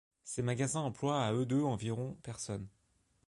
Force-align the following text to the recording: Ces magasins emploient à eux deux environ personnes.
Ces 0.23 0.41
magasins 0.41 0.79
emploient 0.85 1.23
à 1.23 1.31
eux 1.31 1.45
deux 1.45 1.61
environ 1.61 2.15
personnes. 2.23 2.65